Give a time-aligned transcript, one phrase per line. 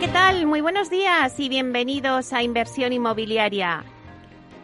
[0.00, 0.46] ¿Qué tal?
[0.46, 3.84] Muy buenos días y bienvenidos a Inversión Inmobiliaria.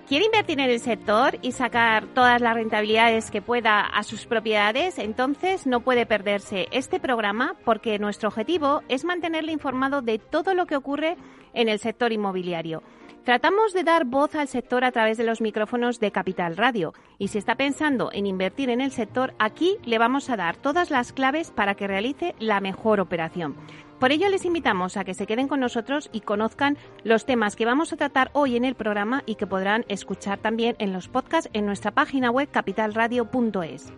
[0.09, 4.99] ¿Quiere invertir en el sector y sacar todas las rentabilidades que pueda a sus propiedades?
[4.99, 10.65] Entonces no puede perderse este programa porque nuestro objetivo es mantenerle informado de todo lo
[10.65, 11.19] que ocurre
[11.53, 12.83] en el sector inmobiliario.
[13.27, 17.29] Tratamos de dar voz al sector a través de los micrófonos de Capital Radio y
[17.29, 21.13] si está pensando en invertir en el sector, aquí le vamos a dar todas las
[21.13, 23.57] claves para que realice la mejor operación.
[23.99, 27.65] Por ello les invitamos a que se queden con nosotros y conozcan los temas que
[27.65, 31.49] vamos a tratar hoy en el programa y que podrán escuchar también en los podcasts
[31.55, 33.93] en nuestra página web capitalradio.es.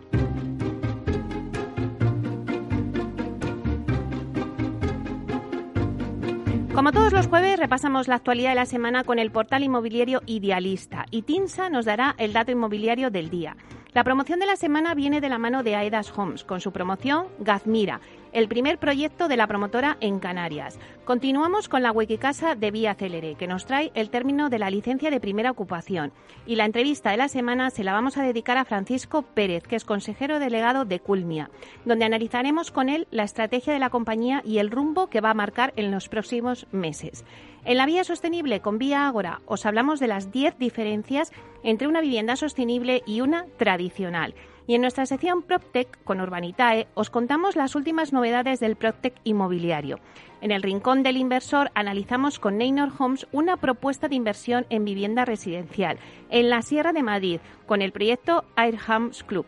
[6.73, 11.07] Como todos los jueves, repasamos la actualidad de la semana con el portal inmobiliario Idealista
[11.11, 13.57] y Tinsa nos dará el dato inmobiliario del día.
[13.91, 17.25] La promoción de la semana viene de la mano de Aedas Homes, con su promoción
[17.39, 18.01] Gazmira,
[18.33, 20.77] el primer proyecto de la promotora en Canarias.
[21.05, 25.09] Continuamos con la Wikicasa de Vía Celere, que nos trae el término de la licencia
[25.09, 26.11] de primera ocupación.
[26.45, 29.75] Y la entrevista de la semana se la vamos a dedicar a Francisco Pérez, que
[29.75, 31.49] es consejero delegado de Culmia,
[31.83, 35.33] donde analizaremos con él la estrategia de la compañía y el rumbo que va a
[35.33, 37.25] marcar en los próximos meses.
[37.69, 41.31] En la vía sostenible con Vía Ágora os hablamos de las 10 diferencias
[41.61, 44.33] entre una vivienda sostenible y una tradicional.
[44.65, 49.99] Y en nuestra sección PropTech con Urbanitae os contamos las últimas novedades del PropTech inmobiliario.
[50.41, 55.23] En el rincón del inversor analizamos con Neynor Homes una propuesta de inversión en vivienda
[55.23, 55.99] residencial
[56.31, 59.45] en la Sierra de Madrid con el proyecto Air Homes Club.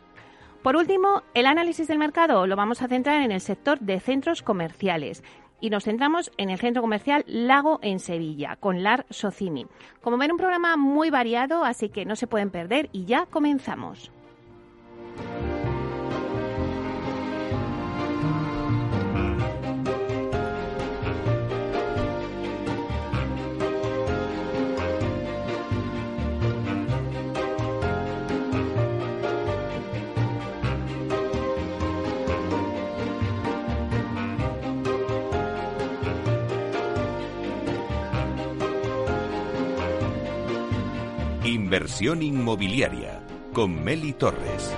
[0.61, 4.43] Por último, el análisis del mercado lo vamos a centrar en el sector de centros
[4.43, 5.23] comerciales
[5.61, 9.67] y nos centramos en el centro comercial Lago en Sevilla, con Lar Socimi.
[10.01, 14.11] Como ven, un programa muy variado, así que no se pueden perder y ya comenzamos.
[41.71, 43.21] Inversión inmobiliaria
[43.53, 44.75] con Meli Torres.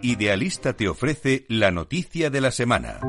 [0.00, 3.00] Idealista te ofrece la noticia de la semana.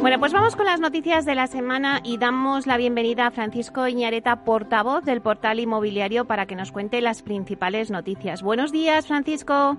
[0.00, 3.86] Bueno, pues vamos con las noticias de la semana y damos la bienvenida a Francisco
[3.86, 8.42] Iñareta, portavoz del portal inmobiliario, para que nos cuente las principales noticias.
[8.42, 9.76] Buenos días, Francisco.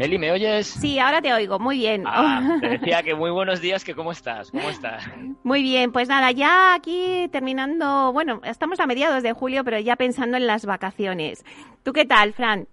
[0.00, 0.66] Meli, ¿me oyes?
[0.66, 2.04] Sí, ahora te oigo, muy bien.
[2.06, 5.04] Ah, te decía que muy buenos días, que cómo estás, cómo estás.
[5.44, 9.96] Muy bien, pues nada, ya aquí terminando, bueno, estamos a mediados de julio, pero ya
[9.96, 11.44] pensando en las vacaciones.
[11.82, 12.66] ¿Tú qué tal, Fran?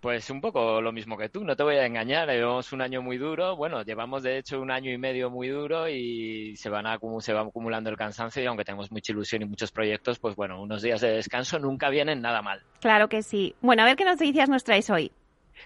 [0.00, 3.00] Pues un poco lo mismo que tú, no te voy a engañar, llevamos un año
[3.00, 6.88] muy duro, bueno, llevamos de hecho un año y medio muy duro y se, van
[6.88, 10.34] a, se va acumulando el cansancio y aunque tenemos mucha ilusión y muchos proyectos, pues
[10.34, 12.60] bueno, unos días de descanso nunca vienen nada mal.
[12.80, 13.54] Claro que sí.
[13.60, 15.12] Bueno, a ver qué noticias nos traes hoy.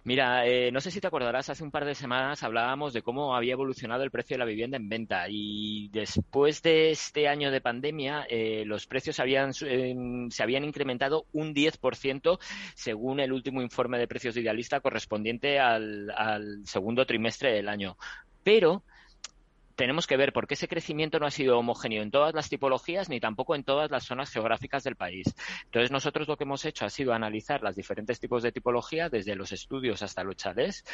[0.04, 3.34] Mira, eh, no sé si te acordarás, hace un par de semanas hablábamos de cómo
[3.34, 7.60] había evolucionado el precio de la vivienda en venta y después de este año de
[7.60, 12.38] pandemia eh, los precios habían, se habían incrementado un 10%
[12.74, 17.96] según el último informe de precios de idealista correspondiente al, al segundo trimestre del año.
[18.42, 18.82] Pero
[19.80, 23.08] tenemos que ver por qué ese crecimiento no ha sido homogéneo en todas las tipologías
[23.08, 25.34] ni tampoco en todas las zonas geográficas del país.
[25.64, 29.34] Entonces, nosotros lo que hemos hecho ha sido analizar los diferentes tipos de tipología, desde
[29.34, 30.84] los estudios hasta los chalés,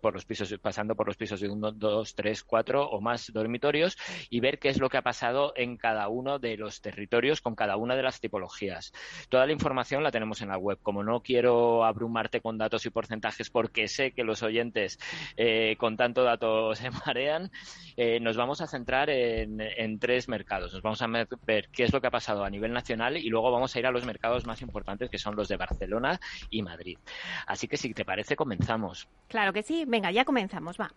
[0.00, 3.98] por los pisos, pasando por los pisos de uno, dos, tres, cuatro o más dormitorios,
[4.30, 7.54] y ver qué es lo que ha pasado en cada uno de los territorios con
[7.54, 8.94] cada una de las tipologías.
[9.28, 10.78] Toda la información la tenemos en la web.
[10.82, 14.98] Como no quiero abrumarte con datos y porcentajes porque sé que los oyentes
[15.36, 17.50] eh, con tanto dato se marean,
[17.98, 20.72] eh, nos vamos a centrar en, tres mercados.
[20.72, 23.50] Nos vamos a ver qué es lo que ha pasado a nivel nacional y luego
[23.50, 26.98] vamos a ir a los mercados más importantes que son los de Barcelona y Madrid.
[27.46, 29.08] Así que si te parece, comenzamos.
[29.28, 29.84] Claro que sí.
[29.86, 30.92] Venga, ya comenzamos, va.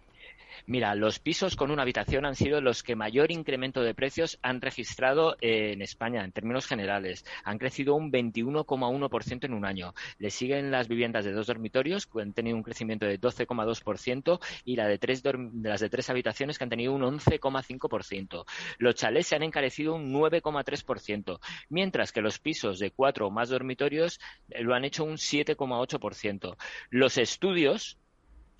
[0.66, 4.62] Mira, los pisos con una habitación han sido los que mayor incremento de precios han
[4.62, 7.26] registrado en España en términos generales.
[7.44, 9.94] Han crecido un 21,1% en un año.
[10.20, 14.76] Le siguen las viviendas de dos dormitorios que han tenido un crecimiento de 12,2% y
[14.76, 15.22] de tres
[15.62, 18.46] las de tres habitaciones que han tenido un 11,5%.
[18.78, 21.40] Los chalés se han encarecido un 9,3%,
[21.70, 24.20] mientras que los pisos de cuatro o más dormitorios
[24.50, 26.56] eh, lo han hecho un 7,8%.
[26.90, 27.98] Los estudios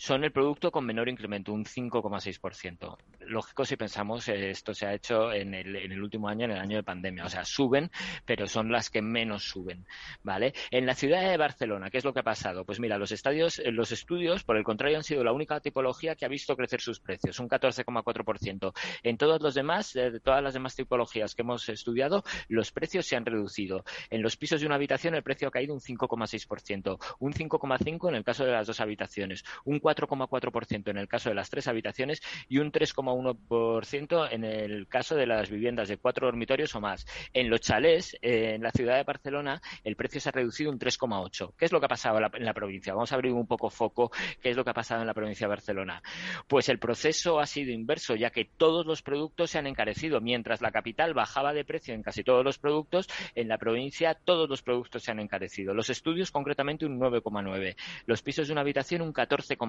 [0.04, 2.98] son el producto con menor incremento, un 5,6%.
[3.22, 6.52] Lógico si pensamos eh, esto se ha hecho en el, en el último año, en
[6.52, 7.24] el año de pandemia.
[7.24, 7.90] O sea, suben,
[8.26, 9.86] pero son las que menos suben,
[10.22, 10.54] ¿vale?
[10.72, 12.66] En la ciudad de Barcelona, ¿qué es lo que ha pasado?
[12.66, 16.16] Pues mira, los estadios, eh, los estudios, por el contrario, han sido la única tipología
[16.16, 18.74] que ha visto crecer sus precios, un 14,4%.
[19.04, 23.06] En todos los demás, eh, de todas las demás tipologías que hemos estudiado, los precios
[23.06, 23.86] se han reducido.
[24.10, 28.16] En los pisos de una habitación el precio ha caído un 5,6%, un 5,5% en
[28.16, 32.22] el caso de las dos habitaciones, un 4,4% en el caso de las tres habitaciones
[32.48, 37.06] y un 3,1% en el caso de las viviendas de cuatro dormitorios o más.
[37.34, 41.54] En los chalés, en la ciudad de Barcelona, el precio se ha reducido un 3,8%.
[41.58, 42.94] ¿Qué es lo que ha pasado en la provincia?
[42.94, 44.12] Vamos a abrir un poco foco.
[44.42, 46.02] ¿Qué es lo que ha pasado en la provincia de Barcelona?
[46.48, 50.22] Pues el proceso ha sido inverso, ya que todos los productos se han encarecido.
[50.22, 54.50] Mientras la capital bajaba de precio en casi todos los productos, en la provincia todos
[54.50, 55.74] los productos se han encarecido.
[55.74, 57.76] Los estudios, concretamente, un 9,9%.
[58.06, 59.14] Los pisos de una habitación, un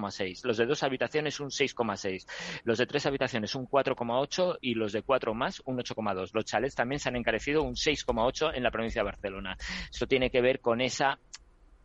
[0.05, 2.25] 14,6% los de dos habitaciones un 6,6,
[2.63, 6.31] los de tres habitaciones un 4,8 y los de cuatro más un 8,2.
[6.33, 9.57] Los chalets también se han encarecido un 6,8 en la provincia de Barcelona.
[9.91, 11.19] Esto tiene que ver con esa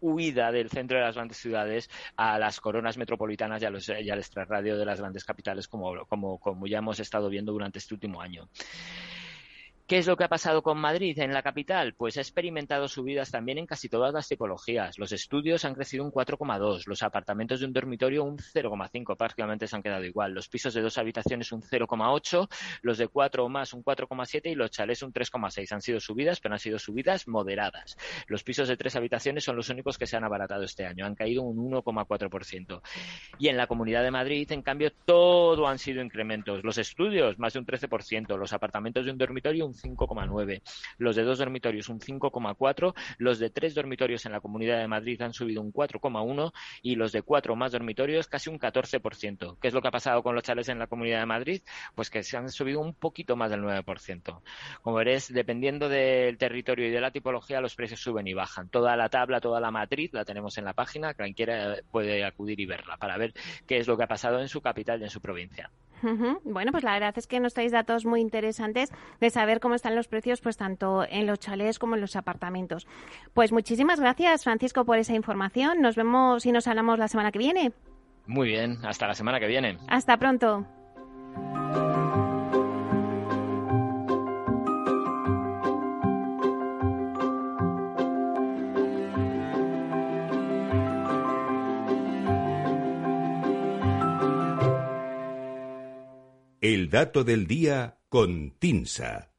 [0.00, 4.10] huida del centro de las grandes ciudades a las coronas metropolitanas y, a los, y
[4.10, 7.94] al extrarradio de las grandes capitales, como, como, como ya hemos estado viendo durante este
[7.94, 8.48] último año.
[9.90, 11.94] ¿Qué es lo que ha pasado con Madrid en la capital?
[11.94, 14.96] Pues ha experimentado subidas también en casi todas las tipologías.
[15.00, 19.74] Los estudios han crecido un 4,2, los apartamentos de un dormitorio un 0,5, prácticamente se
[19.74, 20.32] han quedado igual.
[20.32, 22.48] Los pisos de dos habitaciones un 0,8,
[22.82, 25.72] los de cuatro o más un 4,7 y los chalés un 3,6.
[25.72, 27.96] Han sido subidas, pero han sido subidas moderadas.
[28.28, 31.16] Los pisos de tres habitaciones son los únicos que se han abaratado este año, han
[31.16, 32.80] caído un 1,4%.
[33.40, 36.62] Y en la Comunidad de Madrid, en cambio, todo han sido incrementos.
[36.62, 40.62] Los estudios, más de un 13%, los apartamentos de un dormitorio un 5,9.
[40.98, 42.94] Los de dos dormitorios un 5,4.
[43.18, 47.12] Los de tres dormitorios en la Comunidad de Madrid han subido un 4,1 y los
[47.12, 49.56] de cuatro más dormitorios casi un 14%.
[49.60, 51.62] ¿Qué es lo que ha pasado con los chales en la Comunidad de Madrid?
[51.94, 54.40] Pues que se han subido un poquito más del 9%.
[54.82, 58.68] Como veréis, dependiendo del territorio y de la tipología, los precios suben y bajan.
[58.68, 61.14] Toda la tabla, toda la matriz la tenemos en la página.
[61.14, 63.32] Quien quiera puede acudir y verla para ver
[63.66, 65.70] qué es lo que ha pasado en su capital y en su provincia.
[66.44, 68.90] Bueno, pues la verdad es que nos traéis datos muy interesantes
[69.20, 72.86] de saber cómo están los precios, pues tanto en los chalés como en los apartamentos.
[73.34, 75.80] Pues muchísimas gracias, Francisco, por esa información.
[75.80, 77.72] Nos vemos y nos hablamos la semana que viene.
[78.26, 79.78] Muy bien, hasta la semana que viene.
[79.88, 80.66] Hasta pronto.
[96.72, 99.32] El dato del día con Tinsa.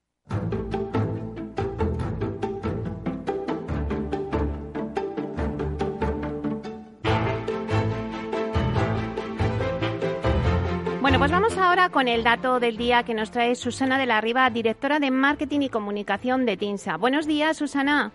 [11.00, 14.19] Bueno, pues vamos ahora con el dato del día que nos trae Susana de la
[14.19, 16.97] Riva, directora de Marketing y Comunicación de TINSA.
[16.97, 18.11] Buenos días, Susana.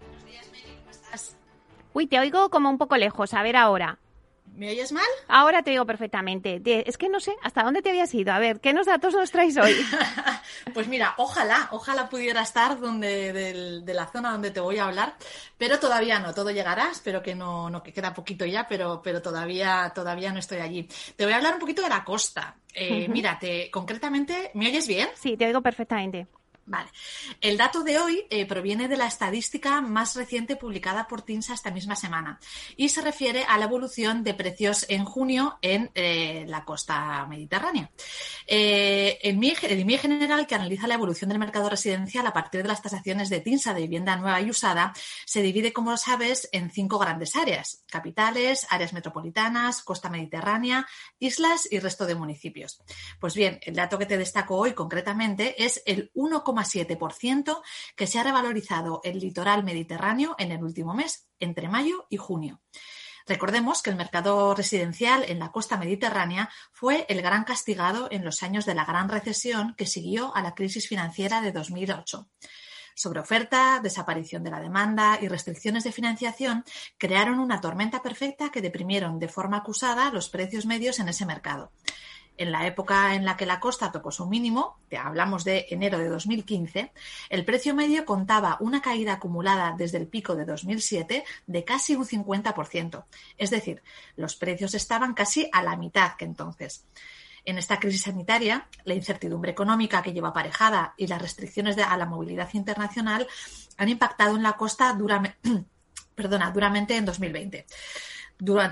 [0.00, 1.36] Buenos días, Meli, ¿cómo estás?
[1.92, 3.34] Uy, te oigo como un poco lejos.
[3.34, 4.00] A ver ahora.
[4.54, 5.06] ¿Me oyes mal?
[5.28, 6.60] Ahora te oigo perfectamente.
[6.86, 8.32] Es que no sé hasta dónde te habías ido.
[8.32, 9.74] A ver, ¿qué nos datos nos traes hoy?
[10.74, 15.14] pues mira, ojalá, ojalá pudiera estar donde de, la zona donde te voy a hablar,
[15.56, 16.34] pero todavía no.
[16.34, 16.90] Todo llegará.
[16.90, 20.88] Espero que no, no que queda poquito ya, pero, pero todavía, todavía no estoy allí.
[21.16, 22.56] Te voy a hablar un poquito de la costa.
[22.74, 23.38] Eh, Mira,
[23.70, 25.08] concretamente, ¿me oyes bien?
[25.14, 26.26] Sí, te oigo perfectamente.
[26.64, 26.90] Vale.
[27.40, 31.72] El dato de hoy eh, proviene de la estadística más reciente publicada por TINSA esta
[31.72, 32.38] misma semana
[32.76, 37.90] y se refiere a la evolución de precios en junio en eh, la costa mediterránea.
[38.46, 42.68] En mi, el IMIE general, que analiza la evolución del mercado residencial a partir de
[42.68, 44.92] las tasaciones de TINSA de vivienda nueva y usada,
[45.24, 50.86] se divide, como lo sabes, en cinco grandes áreas: capitales, áreas metropolitanas, costa mediterránea,
[51.18, 52.80] islas y resto de municipios.
[53.18, 57.62] Pues bien, el dato que te destaco hoy concretamente es el 1,5 2,7%
[57.96, 62.60] que se ha revalorizado el litoral mediterráneo en el último mes, entre mayo y junio.
[63.26, 68.42] Recordemos que el mercado residencial en la costa mediterránea fue el gran castigado en los
[68.42, 72.28] años de la gran recesión que siguió a la crisis financiera de 2008
[72.94, 76.64] sobre oferta, desaparición de la demanda y restricciones de financiación
[76.98, 81.72] crearon una tormenta perfecta que deprimieron de forma acusada los precios medios en ese mercado
[82.42, 86.08] en la época en la que la costa tocó su mínimo, hablamos de enero de
[86.08, 86.92] 2015,
[87.30, 92.04] el precio medio contaba una caída acumulada desde el pico de 2007 de casi un
[92.04, 93.04] 50%.
[93.38, 93.82] Es decir,
[94.16, 96.84] los precios estaban casi a la mitad que entonces.
[97.44, 102.06] En esta crisis sanitaria, la incertidumbre económica que lleva aparejada y las restricciones a la
[102.06, 103.26] movilidad internacional
[103.76, 104.96] han impactado en la costa
[106.14, 107.66] perdona, duramente en 2020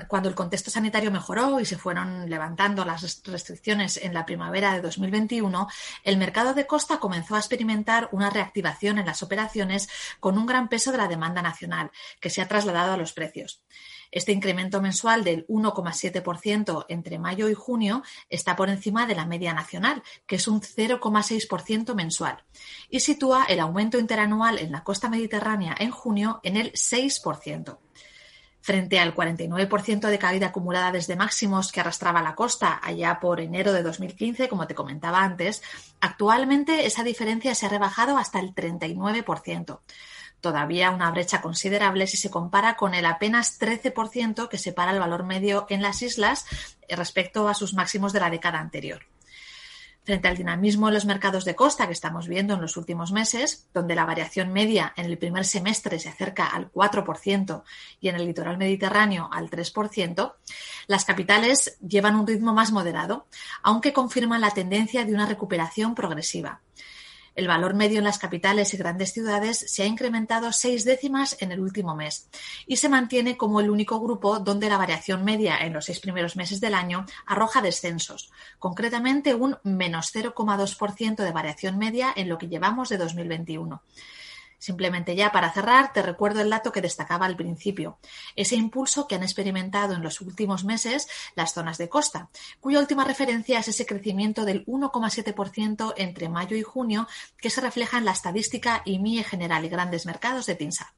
[0.08, 4.80] cuando el contexto sanitario mejoró y se fueron levantando las restricciones en la primavera de
[4.80, 5.68] 2021,
[6.02, 10.68] el mercado de costa comenzó a experimentar una reactivación en las operaciones con un gran
[10.68, 13.62] peso de la demanda nacional, que se ha trasladado a los precios.
[14.10, 19.54] Este incremento mensual del 1,7% entre mayo y junio está por encima de la media
[19.54, 22.42] nacional, que es un 0,6% mensual,
[22.88, 27.78] y sitúa el aumento interanual en la costa mediterránea en junio en el 6%
[28.60, 33.72] frente al 49% de caída acumulada desde máximos que arrastraba la costa allá por enero
[33.72, 35.62] de 2015, como te comentaba antes,
[36.00, 39.80] actualmente esa diferencia se ha rebajado hasta el 39%.
[40.40, 45.24] Todavía una brecha considerable si se compara con el apenas 13% que separa el valor
[45.24, 46.46] medio en las islas
[46.88, 49.02] respecto a sus máximos de la década anterior
[50.04, 53.68] frente al dinamismo en los mercados de costa que estamos viendo en los últimos meses,
[53.74, 57.62] donde la variación media en el primer semestre se acerca al 4%
[58.00, 60.34] y en el litoral mediterráneo al 3%,
[60.86, 63.26] las capitales llevan un ritmo más moderado,
[63.62, 66.60] aunque confirman la tendencia de una recuperación progresiva.
[67.34, 71.52] El valor medio en las capitales y grandes ciudades se ha incrementado seis décimas en
[71.52, 72.28] el último mes
[72.66, 76.36] y se mantiene como el único grupo donde la variación media en los seis primeros
[76.36, 82.48] meses del año arroja descensos, concretamente un menos 0,2% de variación media en lo que
[82.48, 83.82] llevamos de 2021.
[84.60, 87.98] Simplemente ya para cerrar, te recuerdo el dato que destacaba al principio,
[88.36, 92.28] ese impulso que han experimentado en los últimos meses las zonas de costa,
[92.60, 97.96] cuya última referencia es ese crecimiento del 1,7% entre mayo y junio que se refleja
[97.96, 100.94] en la estadística IMIE general y grandes mercados de TINSA.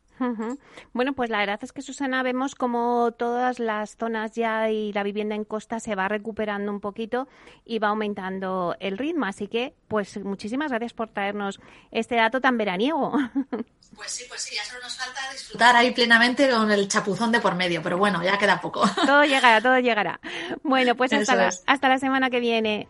[0.92, 5.02] Bueno, pues la verdad es que Susana vemos como todas las zonas ya y la
[5.02, 7.28] vivienda en costa se va recuperando un poquito
[7.64, 9.26] y va aumentando el ritmo.
[9.26, 13.12] Así que, pues muchísimas gracias por traernos este dato tan veraniego.
[13.94, 17.40] Pues sí, pues sí, ya solo nos falta disfrutar ahí plenamente con el chapuzón de
[17.40, 18.88] por medio, pero bueno, ya queda poco.
[19.06, 20.18] Todo llegará, todo llegará.
[20.62, 22.88] Bueno, pues hasta, la, hasta la semana que viene.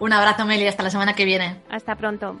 [0.00, 1.62] Un abrazo, Meli, hasta la semana que viene.
[1.70, 2.40] Hasta pronto.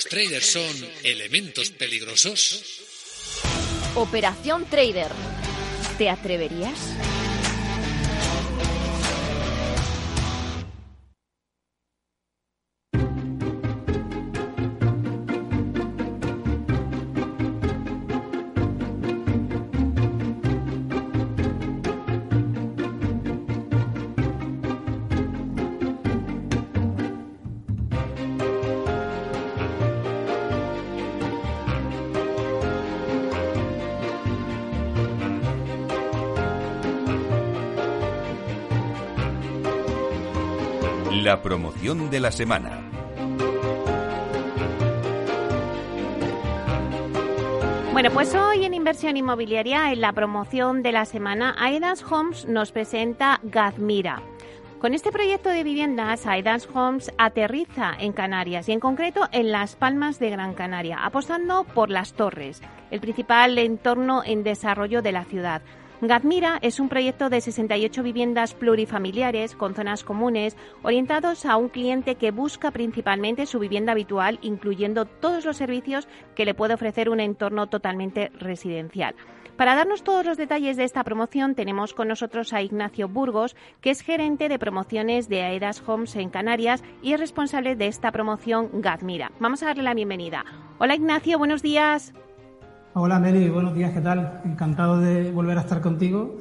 [0.00, 2.64] Los traders son elementos peligrosos.
[3.94, 5.12] Operación Trader.
[5.98, 6.78] ¿Te atreverías?
[41.42, 42.82] Promoción de la semana.
[47.92, 52.72] Bueno, pues hoy en Inversión Inmobiliaria, en la promoción de la semana, Aidas Homes nos
[52.72, 54.22] presenta Gazmira.
[54.80, 59.76] Con este proyecto de viviendas, Aidas Homes aterriza en Canarias y en concreto en Las
[59.76, 65.24] Palmas de Gran Canaria, apostando por las torres, el principal entorno en desarrollo de la
[65.24, 65.62] ciudad.
[66.02, 72.14] Gazmira es un proyecto de 68 viviendas plurifamiliares con zonas comunes orientados a un cliente
[72.14, 77.20] que busca principalmente su vivienda habitual, incluyendo todos los servicios que le puede ofrecer un
[77.20, 79.14] entorno totalmente residencial.
[79.58, 83.90] Para darnos todos los detalles de esta promoción tenemos con nosotros a Ignacio Burgos, que
[83.90, 88.70] es gerente de promociones de Aedas Homes en Canarias y es responsable de esta promoción
[88.80, 89.32] Gazmira.
[89.38, 90.46] Vamos a darle la bienvenida.
[90.78, 92.14] Hola Ignacio, buenos días.
[92.92, 94.40] Hola Meli, buenos días, ¿qué tal?
[94.44, 96.38] Encantado de volver a estar contigo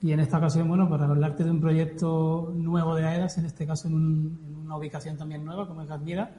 [0.00, 3.66] y en esta ocasión, bueno, para hablarte de un proyecto nuevo de AEDAS, en este
[3.66, 6.36] caso en, una ubicación también nueva como es Gazmira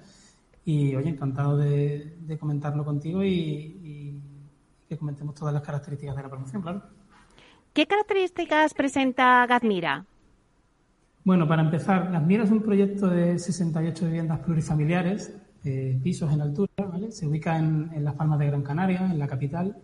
[0.63, 4.22] y oye, encantado de, comentarlo contigo y,
[4.88, 6.84] que comentemos todas las características de la promoción, claro.
[7.74, 10.05] ¿Qué características presenta Gazmira?
[11.25, 16.71] Bueno, para empezar, Gazmira es un proyecto de 68 viviendas plurifamiliares eh, pisos en altura,
[17.10, 19.78] Se ubica en, Las Palmas de Gran Canaria, en la capital,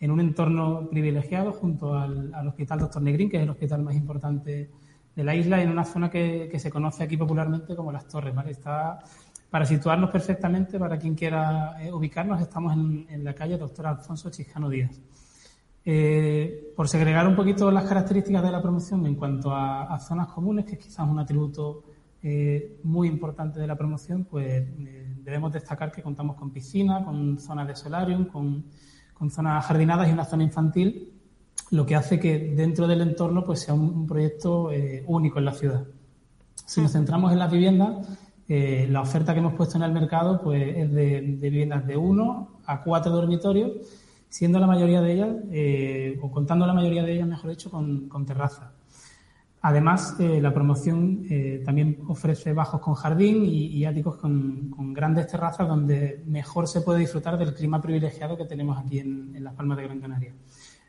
[0.00, 4.70] en un entorno privilegiado junto al, Hospital Doctor Negrín, que es el hospital más importante
[5.14, 8.52] de la isla, en una zona que, se conoce aquí popularmente como Las Torres, ¿vale?
[8.52, 9.00] Está,
[9.50, 14.70] para situarnos perfectamente, para quien quiera eh, ubicarnos, estamos en, la calle Doctor Alfonso Chiscano
[14.70, 14.98] Díaz.
[15.84, 20.28] Eh, por segregar un poquito las características de la promoción en cuanto a, a zonas
[20.28, 21.84] comunes, que es quizás un atributo
[22.20, 27.38] eh, muy importante de la promoción, pues eh, debemos destacar que contamos con piscina, con
[27.38, 28.64] zonas de solarium, con,
[29.30, 31.12] zonas jardinadas y una zona infantil,
[31.70, 35.52] lo que hace que dentro del entorno pues sea un, proyecto eh, único en la
[35.52, 35.86] ciudad.
[36.66, 40.76] Si nos centramos en las viviendas, la oferta que hemos puesto en el mercado pues
[40.76, 43.72] es de, viviendas de uno a cuatro dormitorios,
[44.28, 48.24] siendo la mayoría de ellas, o contando la mayoría de ellas, mejor dicho, con, con
[48.24, 48.72] terraza.
[49.60, 55.66] Además, eh, la promoción eh, también ofrece bajos con jardín y, áticos con, grandes terrazas
[55.66, 59.84] donde mejor se puede disfrutar del clima privilegiado que tenemos aquí en, Las Palmas de
[59.84, 60.32] Gran Canaria.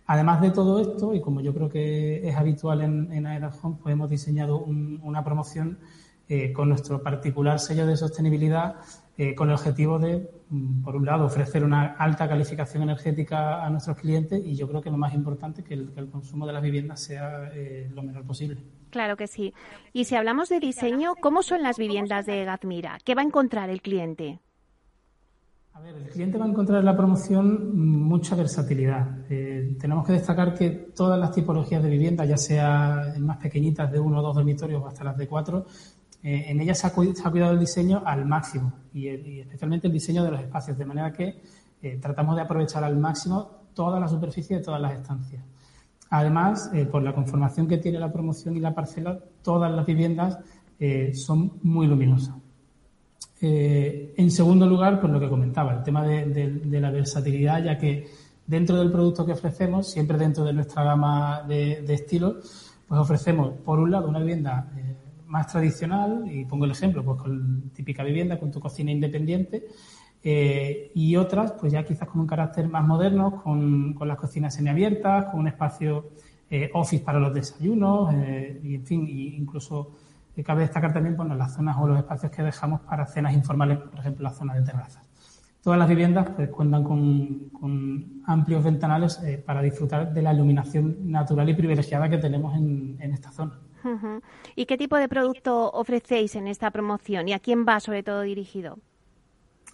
[0.06, 3.94] Además de todo esto, y como yo creo que es habitual en, en Home, pues
[3.94, 5.80] hemos diseñado una promoción
[6.32, 8.76] eh, con nuestro particular sello de sostenibilidad
[9.22, 13.70] eh, con el objetivo de, mm, por un lado, ofrecer una alta calificación energética a
[13.70, 16.64] nuestros clientes y yo creo que lo más importante es que el, consumo de las
[16.64, 18.64] viviendas sea eh, lo menor posible.
[18.92, 19.54] Claro que sí.
[19.92, 22.98] Y si hablamos de diseño, ¿cómo son las viviendas de Gazmira?
[23.04, 24.40] ¿Qué va a encontrar el cliente?
[25.74, 29.30] A ver, el cliente va a encontrar en la promoción mucha versatilidad.
[29.30, 34.00] Eh, tenemos que destacar que todas las tipologías de vivienda, ya sea más pequeñitas de
[34.00, 35.66] uno o dos dormitorios hasta las de cuatro,
[36.22, 40.32] eh, en ella se ha, cuidado el diseño al máximo y, especialmente el diseño de
[40.32, 41.42] los espacios, de manera que
[41.82, 45.44] eh, tratamos de aprovechar al máximo toda la superficie de todas las estancias.
[46.10, 50.40] Además, eh, por la conformación que tiene la promoción y la parcela, todas las viviendas
[51.14, 52.36] son muy luminosas.
[53.42, 58.08] en segundo lugar, pues lo que comentaba, el tema de, la versatilidad, ya que
[58.48, 63.56] dentro del producto que ofrecemos, siempre dentro de nuestra gama de, de estilos, pues ofrecemos,
[63.66, 64.72] por un lado, una vivienda
[65.30, 69.68] más tradicional, y pongo el ejemplo, pues con típica vivienda, con tu cocina independiente,
[70.24, 74.56] eh, y otras, pues ya quizás con un carácter más moderno, con, con las cocinas
[74.56, 76.10] semiabiertas, con un espacio
[76.50, 79.92] eh, office para los desayunos, eh, y en fin, incluso
[80.44, 84.00] cabe destacar también bueno, las zonas o los espacios que dejamos para cenas informales, por
[84.00, 85.04] ejemplo, la zona de terrazas.
[85.62, 91.50] Todas las viviendas pues, cuentan con, con amplios ventanales para disfrutar de la iluminación natural
[91.50, 93.60] y privilegiada que tenemos en, en esta zona.
[94.56, 98.22] ¿Y qué tipo de producto ofrecéis en esta promoción y a quién va sobre todo
[98.22, 98.78] dirigido?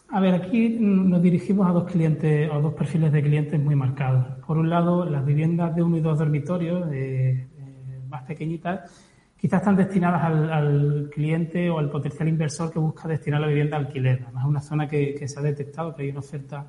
[0.09, 4.25] A ver, aquí nos dirigimos a dos clientes, a dos perfiles de clientes muy marcados.
[4.45, 8.91] Por un lado, las viviendas de uno y dos dormitorios, eh, eh, más pequeñitas,
[9.35, 13.87] quizás están destinadas al, cliente o al potencial inversor que busca destinar la vivienda al
[13.87, 14.25] alquiler.
[14.37, 16.67] Es una zona que, se ha detectado que hay una oferta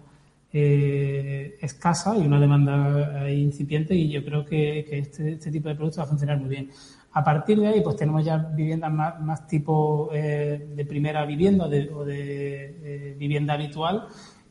[0.52, 6.00] eh, escasa y una demanda incipiente y yo creo que, este, este, tipo de productos
[6.00, 6.70] va a funcionar muy bien.
[7.16, 11.68] A partir de ahí, pues tenemos ya viviendas más, tipo eh, de primera vivienda o
[11.70, 14.08] de, vivienda habitual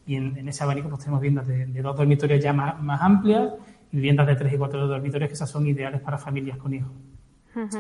[0.08, 3.54] y en, ese abanico pues tenemos viviendas de, dos dormitorios ya más, más amplias
[3.92, 6.92] y viviendas de tres y cuatro dormitorios que esas son ideales para familias con hijos.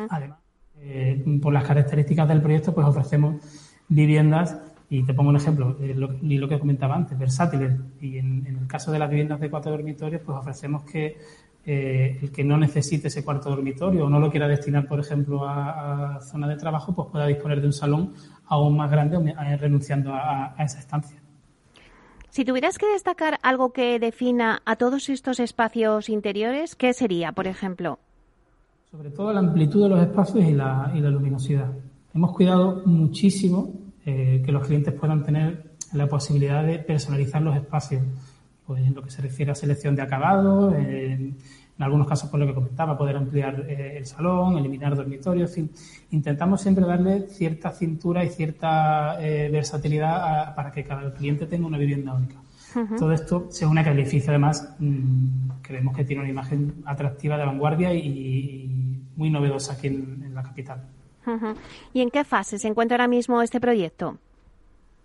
[0.07, 0.37] Además,
[0.77, 3.37] eh, por las características del proyecto, pues ofrecemos
[3.87, 4.55] viviendas,
[4.87, 7.73] y te pongo un ejemplo, eh, lo, y lo que comentaba antes, versátiles.
[7.99, 11.17] Y en, el caso de las viviendas de cuatro dormitorios, pues ofrecemos que
[11.65, 15.47] eh, el que no necesite ese cuarto dormitorio o no lo quiera destinar, por ejemplo,
[15.47, 18.13] a, zona de trabajo, pues pueda disponer de un salón
[18.45, 19.17] aún más grande
[19.59, 21.19] renunciando a, a esa estancia.
[22.35, 27.47] Si tuvieras que destacar algo que defina a todos estos espacios interiores, ¿qué sería, por
[27.47, 27.97] ejemplo?
[28.91, 31.71] Sobre todo la amplitud de los espacios y la, y la luminosidad.
[32.13, 33.73] Hemos cuidado muchísimo
[34.05, 38.03] eh, que los clientes puedan tener la posibilidad de personalizar los espacios,
[38.65, 41.37] pues en lo que se refiere a selección de acabados, en,
[41.77, 45.77] algunos casos, por lo que comentaba, poder ampliar eh, el salón, eliminar dormitorios, en fin,
[46.11, 51.77] intentamos siempre darle cierta cintura y cierta eh, versatilidad para que cada cliente tenga una
[51.77, 52.37] vivienda única.
[52.97, 56.83] Todo esto se une a que el edificio, además, mm, creemos que tiene una imagen
[56.85, 58.69] atractiva de vanguardia y,
[59.15, 60.83] muy novedosa aquí en, la capital.
[61.93, 64.17] ¿Y en qué fase se encuentra ahora mismo este proyecto?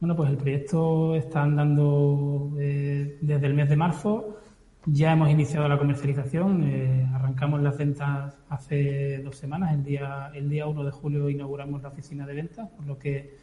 [0.00, 4.38] Bueno, pues el proyecto está andando eh, desde el mes de marzo.
[4.86, 6.62] Ya hemos iniciado la comercialización.
[6.64, 9.74] Eh, arrancamos las ventas hace dos semanas.
[9.74, 13.36] El día, el día 1 de julio inauguramos la oficina de ventas, por lo que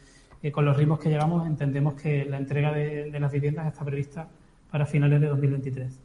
[0.52, 4.28] con los ritmos que llevamos entendemos que la entrega de, las viviendas está prevista
[4.70, 6.00] para finales de 2023.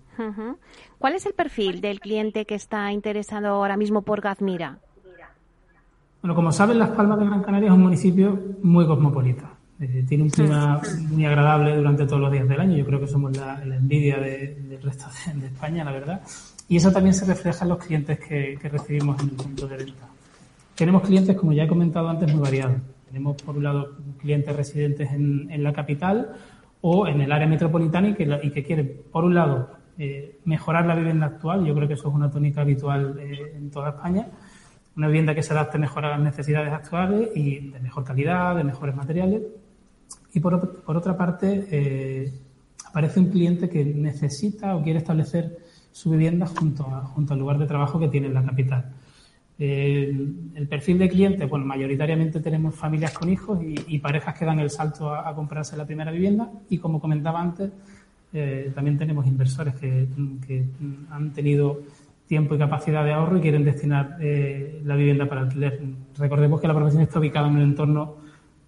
[1.00, 4.78] ¿Cuál es el perfil del cliente que está interesado ahora mismo por Gazmira?
[6.22, 9.53] Bueno, como saben, Las Palmas de Gran Canaria es un municipio muy cosmopolita.
[9.80, 12.78] Eh, tiene un clima muy agradable durante todos los días del año.
[12.78, 15.06] Yo creo que somos la, envidia del resto
[15.36, 16.22] de, España, la verdad.
[16.68, 19.78] Y eso también se refleja en los clientes que, que recibimos en el punto de
[19.78, 20.08] venta.
[20.76, 22.78] Tenemos clientes, como ya he comentado antes, muy variados.
[23.06, 26.34] Tenemos, por un lado, clientes residentes en, la capital
[26.82, 30.88] o en el área metropolitana y que, y que quieren, por un lado, eh, mejorar
[30.88, 31.64] la vivienda actual.
[31.64, 34.28] Yo creo que eso es una tónica habitual eh, en toda España.
[34.98, 38.64] Una vivienda que se adapte mejor a las necesidades actuales y de mejor calidad, de
[38.64, 39.44] mejores materiales.
[40.34, 42.34] Y por, otra parte, eh,
[42.86, 45.58] aparece un cliente que necesita o quiere establecer
[45.92, 46.88] su vivienda junto,
[47.30, 48.92] al lugar de trabajo que tiene en la capital.
[49.60, 54.72] El, perfil de clientes, bueno, mayoritariamente tenemos familias con hijos y, parejas que dan el
[54.72, 57.72] salto a, comprarse la primera vivienda y como comentaba antes,
[58.34, 60.08] eh, también tenemos inversores que,
[61.12, 61.82] han tenido
[62.28, 65.80] tiempo y capacidad de ahorro y quieren destinar eh, la vivienda para alquiler.
[66.18, 68.23] Recordemos que la profesión está ubicada en un entorno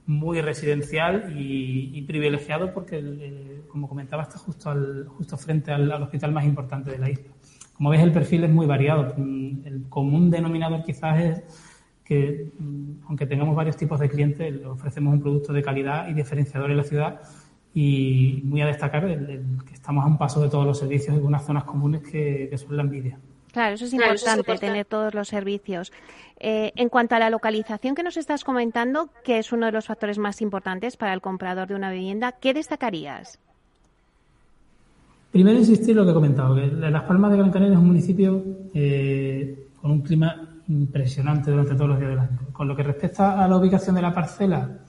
[0.08, 6.32] muy residencial y, privilegiado porque, eh, como comentaba, está justo, al, justo frente al hospital
[6.32, 7.32] más importante de la isla.
[7.74, 9.14] Como ves, el perfil es muy variado.
[9.18, 11.44] El común denominador quizás es
[12.06, 16.72] que, mm, aunque tengamos varios tipos de clientes, ofrecemos un producto de calidad y diferenciador
[16.72, 17.20] en la ciudad
[17.74, 21.26] y muy a destacar el, que estamos a un paso de todos los servicios en
[21.26, 23.20] unas zonas comunes que, son la envidia.
[23.56, 25.94] Claro, eso es importante, tener todos los servicios.
[26.42, 29.86] Eh, en cuanto a la localización que nos estás comentando, que es uno de los
[29.86, 33.40] factores más importantes para el comprador de una vivienda, ¿qué destacarías?
[35.32, 37.88] Primero insistir en lo que he comentado, que Las Palmas de Gran Canaria es un
[37.88, 42.40] municipio eh, con un clima impresionante durante todos los días del año.
[42.52, 44.80] Con lo que respecta a la ubicación de la parcela,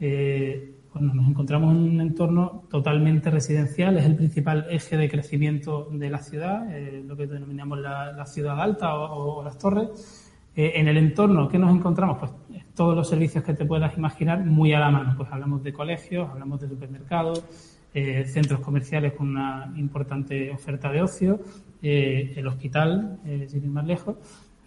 [0.00, 6.10] eh, nos encontramos en un entorno totalmente residencial, es el principal eje de crecimiento de
[6.10, 10.22] la ciudad, eh, lo que denominamos la, ciudad alta o, las torres.
[10.54, 12.18] en el entorno, ¿qué nos encontramos?
[12.18, 12.32] Pues
[12.76, 15.14] todos los servicios que te puedas imaginar muy a la mano.
[15.16, 17.44] Pues hablamos de colegios, hablamos de supermercados,
[17.94, 21.40] eh, centros comerciales con una importante oferta de ocio,
[21.82, 24.16] eh, el hospital, eh, sin ir más lejos,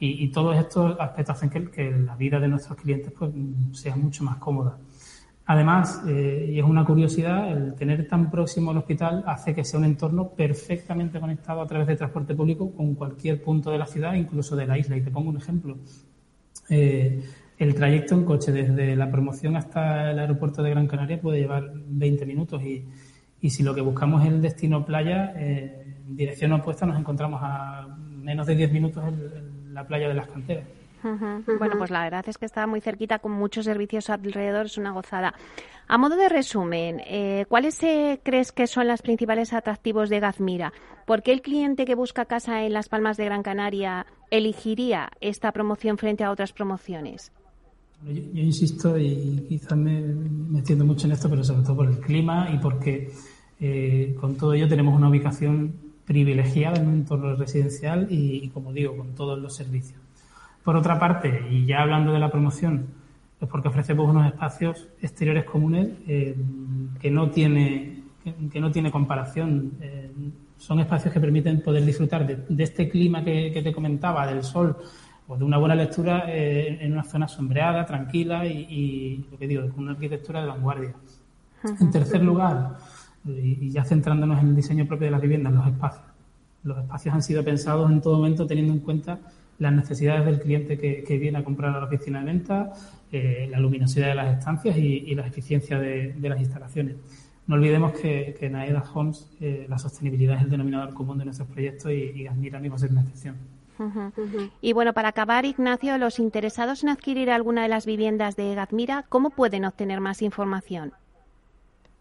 [0.01, 3.31] y, todos estos aspectos hacen que, la vida de nuestros clientes pues,
[3.73, 4.77] sea mucho más cómoda.
[5.51, 9.85] Además, y es una curiosidad, el tener tan próximo al hospital hace que sea un
[9.85, 14.55] entorno perfectamente conectado a través de transporte público con cualquier punto de la ciudad, incluso
[14.55, 14.95] de la isla.
[14.95, 15.75] Y te pongo un ejemplo.
[16.69, 21.71] el trayecto en coche desde la promoción hasta el aeropuerto de Gran Canaria puede llevar
[21.73, 22.85] 20 minutos y,
[23.41, 27.39] y si lo que buscamos es el destino playa, eh, en dirección opuesta nos encontramos
[27.41, 30.65] a menos de 10 minutos en, la playa de las canteras.
[31.03, 34.91] Bueno, pues la verdad es que está muy cerquita con muchos servicios alrededor, es una
[34.91, 35.33] gozada.
[35.87, 40.71] A modo de resumen, eh, ¿cuáles eh, crees que son los principales atractivos de Gazmira?
[41.05, 45.51] ¿Por qué el cliente que busca casa en Las Palmas de Gran Canaria elegiría esta
[45.51, 47.31] promoción frente a otras promociones?
[48.05, 51.99] Yo, insisto y quizás me, me, extiendo mucho en esto, pero sobre todo por el
[51.99, 53.11] clima y porque
[53.59, 55.73] eh, con todo ello tenemos una ubicación
[56.05, 59.99] privilegiada en un entorno residencial y, como digo, con todos los servicios.
[60.69, 62.85] Por otra parte, y ya hablando de la promoción,
[63.41, 66.35] es porque ofrecemos unos espacios exteriores comunes eh,
[67.01, 68.03] que no tiene
[68.51, 69.71] que, no tiene comparación.
[69.81, 70.11] Eh,
[70.59, 74.77] son espacios que permiten poder disfrutar de, este clima que, te comentaba, del sol,
[75.27, 79.67] o de una buena lectura eh, en una zona sombreada, tranquila y, lo que digo,
[79.69, 80.93] con una arquitectura de vanguardia.
[81.81, 82.77] En tercer lugar,
[83.25, 86.05] y, ya centrándonos en el diseño propio de las viviendas, los espacios.
[86.63, 89.17] Los espacios han sido pensados en todo momento teniendo en cuenta
[89.59, 92.73] las necesidades del cliente que, viene a comprar a la oficina de venta,
[93.11, 96.95] eh, la luminosidad de las estancias y, la eficiencia de, las instalaciones.
[97.45, 101.49] No olvidemos que, en AEDA Homes eh, la sostenibilidad es el denominador común de nuestros
[101.49, 103.35] proyectos y, y Admira mismo es una excepción.
[104.61, 109.05] Y bueno, para acabar, Ignacio, los interesados en adquirir alguna de las viviendas de Gazmira,
[109.07, 110.91] ¿cómo pueden obtener más información?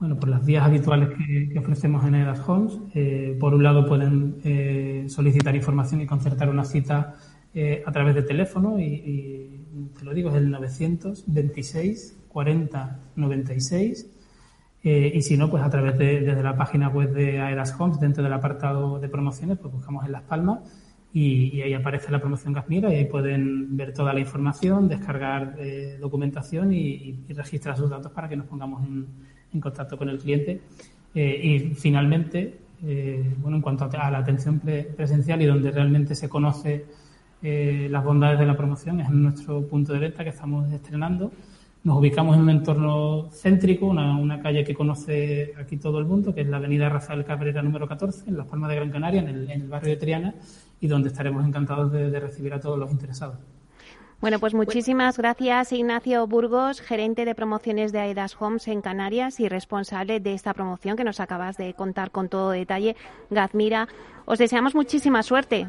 [0.00, 2.78] Bueno, por las vías habituales que, ofrecemos en Edas Homes.
[2.94, 7.16] Eh, por un lado pueden eh, solicitar información y concertar una cita
[7.60, 9.64] eh, a través de teléfono y,
[9.98, 14.06] te lo digo, es el 926 40 96
[14.80, 18.22] y si no, pues a través de desde la página web de Aedas Homes, dentro
[18.22, 20.60] del apartado de promociones, pues buscamos en Las Palmas
[21.12, 25.58] y, ahí aparece la promoción Gasmira y ahí pueden ver toda la información, descargar
[26.00, 29.06] documentación y, y registrar sus datos para que nos pongamos en
[29.52, 30.60] en contacto con el cliente.
[31.14, 36.28] Eh, y finalmente, eh, bueno, en cuanto a la atención presencial y donde realmente se
[36.28, 36.84] conoce
[37.42, 41.30] eh, las bondades de la promoción, es en nuestro punto de venta que estamos estrenando.
[41.84, 46.40] Nos ubicamos en un entorno céntrico, una, calle que conoce aquí todo el mundo, que
[46.40, 49.68] es la avenida Rafael Cabrera número 14, en Las Palmas de Gran Canaria, en el,
[49.68, 50.34] barrio de Triana,
[50.80, 53.38] y donde estaremos encantados de recibir a todos los interesados.
[54.20, 59.48] Bueno, pues muchísimas gracias Ignacio Burgos, gerente de promociones de Aidas Homes en Canarias y
[59.48, 62.96] responsable de esta promoción que nos acabas de contar con todo detalle.
[63.30, 63.86] Gazmira,
[64.24, 65.68] os deseamos muchísima suerte.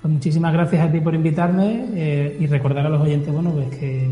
[0.00, 3.68] Pues muchísimas gracias a ti por invitarme eh, y recordar a los oyentes bueno, pues
[3.76, 4.08] que,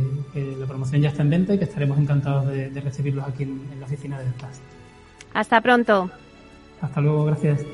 [0.59, 3.87] la promoción ya está en venta y que estaremos encantados de, recibirlos aquí en, la
[3.87, 4.61] oficina de Despas.
[5.35, 6.11] Hasta pronto.
[6.81, 7.64] Hasta luego, gracias.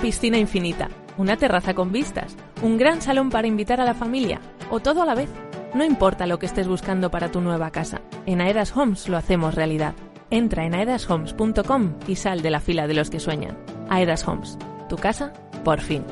[0.00, 4.80] piscina infinita, una terraza con vistas, un gran salón para invitar a la familia o
[4.80, 5.28] todo a la vez.
[5.72, 9.54] No importa lo que estés buscando para tu nueva casa, en Aedas Homes lo hacemos
[9.54, 9.94] realidad.
[10.30, 13.56] Entra en aedashomes.com y sal de la fila de los que sueñan.
[13.88, 15.32] Aedas Homes, tu casa,
[15.64, 16.04] por fin.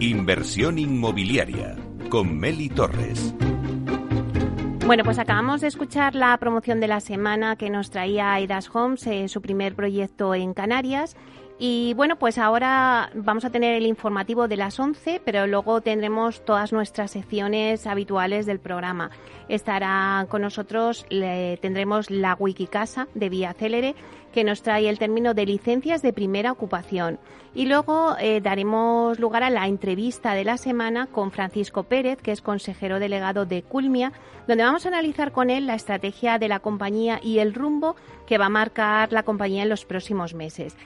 [0.00, 1.76] Inversión inmobiliaria
[2.10, 3.34] con Meli Torres.
[4.86, 9.04] Bueno, pues acabamos de escuchar la promoción de la semana que nos traía Aidas Homes,
[9.08, 11.16] eh, su primer proyecto en Canarias.
[11.58, 16.44] Y bueno, pues ahora vamos a tener el informativo de las 11, pero luego tendremos
[16.44, 19.10] todas nuestras secciones habituales del programa.
[19.48, 23.94] Estará con nosotros, le, tendremos la Wikicasa de Vía Célere,
[24.32, 27.18] que nos trae el término de licencias de primera ocupación.
[27.54, 32.32] Y luego eh, daremos lugar a la entrevista de la semana con Francisco Pérez, que
[32.32, 34.12] es consejero delegado de Culmia,
[34.46, 38.36] donde vamos a analizar con él la estrategia de la compañía y el rumbo que
[38.36, 40.76] va a marcar la compañía en los próximos meses.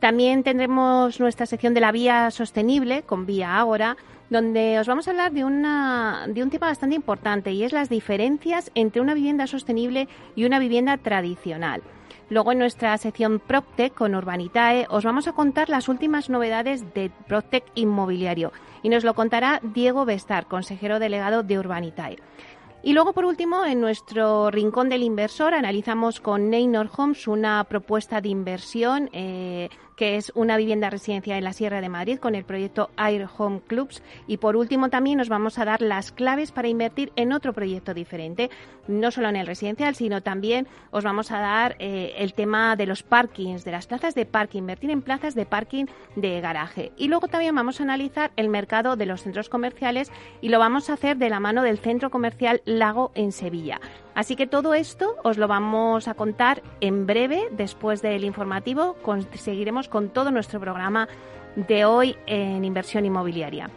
[0.00, 3.98] También tendremos nuestra sección de la vía sostenible con Vía Ágora,
[4.30, 8.70] donde os vamos a hablar de, de un tema bastante importante y es las diferencias
[8.74, 11.82] entre una vivienda sostenible y una vivienda tradicional.
[12.30, 17.10] Luego en nuestra sección PropTech con Urbanitae os vamos a contar las últimas novedades de
[17.26, 22.16] PropTech inmobiliario y nos lo contará Diego Bestar, consejero delegado de Urbanitae.
[22.82, 28.22] Y luego, por último, en nuestro rincón del inversor analizamos con Neynor Homes una propuesta
[28.22, 29.68] de inversión eh,
[30.00, 33.60] que es una vivienda residencial en la Sierra de Madrid con el proyecto Air Home
[33.66, 34.02] Clubs.
[34.26, 37.92] Y por último también nos vamos a dar las claves para invertir en otro proyecto
[37.92, 38.48] diferente,
[38.90, 42.86] no solo en el residencial, sino también os vamos a dar eh, el tema de
[42.86, 46.92] los parkings, de las plazas de parking, invertir en plazas de parking de garaje.
[46.96, 50.90] Y luego también vamos a analizar el mercado de los centros comerciales y lo vamos
[50.90, 53.80] a hacer de la mano del centro comercial Lago en Sevilla.
[54.14, 58.96] Así que todo esto os lo vamos a contar en breve, después del informativo.
[59.34, 61.08] seguiremos con todo nuestro programa
[61.56, 63.70] de hoy en inversión inmobiliaria.